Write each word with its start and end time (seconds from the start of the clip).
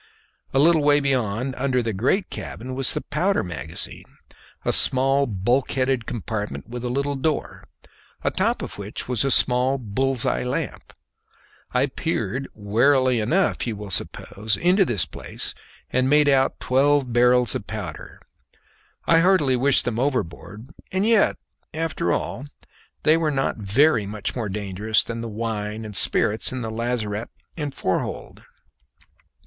A 0.51 0.57
little 0.57 0.81
way 0.81 0.99
beyond, 0.99 1.53
under 1.59 1.83
the 1.83 1.93
great 1.93 2.31
cabin, 2.31 2.73
was 2.73 2.95
the 2.95 3.01
powder 3.01 3.43
magazine, 3.43 4.17
a 4.65 4.73
small 4.73 5.27
bulkheaded 5.27 6.07
compartment 6.07 6.67
with 6.67 6.83
a 6.83 6.89
little 6.89 7.13
door, 7.15 7.65
atop 8.23 8.63
of 8.63 8.79
which 8.79 9.07
was 9.07 9.23
a 9.23 9.29
small 9.29 9.77
bull's 9.77 10.25
eye 10.25 10.41
lamp. 10.41 10.93
I 11.71 11.85
peered 11.85 12.47
warily 12.55 13.19
enough, 13.19 13.67
you 13.67 13.75
will 13.75 13.91
suppose, 13.91 14.57
into 14.59 14.85
this 14.85 15.05
place, 15.05 15.53
and 15.91 16.09
made 16.09 16.27
out 16.27 16.59
twelve 16.59 17.13
barrels 17.13 17.53
of 17.53 17.67
powder. 17.67 18.21
I 19.05 19.19
heartily 19.19 19.55
wished 19.55 19.85
them 19.85 19.99
overboard; 19.99 20.73
and 20.91 21.05
yet, 21.05 21.37
after 21.75 22.11
all, 22.11 22.47
they 23.03 23.17
were 23.17 23.29
not 23.29 23.57
very 23.57 24.07
much 24.07 24.35
more 24.35 24.49
dangerous 24.49 25.03
than 25.03 25.21
the 25.21 25.29
wine 25.29 25.85
and 25.85 25.95
spirits 25.95 26.51
in 26.51 26.61
the 26.63 26.71
lazarette 26.71 27.29
and 27.55 27.71
fore 27.71 27.99
hold. 27.99 28.41